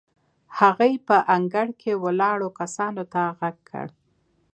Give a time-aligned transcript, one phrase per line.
[0.59, 3.87] هغې په انګړ کې ولاړو کسانو ته غږ کړ.